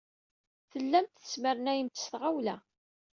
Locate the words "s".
2.03-2.05